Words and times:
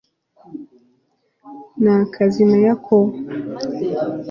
na 1.83 1.93
izaki 2.03 2.43
na 2.49 2.57
yakobo 2.67 3.13